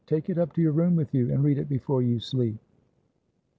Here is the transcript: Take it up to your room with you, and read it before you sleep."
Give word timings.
Take 0.07 0.31
it 0.31 0.39
up 0.39 0.51
to 0.53 0.63
your 0.63 0.71
room 0.71 0.95
with 0.95 1.13
you, 1.13 1.31
and 1.31 1.43
read 1.43 1.59
it 1.59 1.69
before 1.69 2.01
you 2.01 2.17
sleep." 2.19 2.55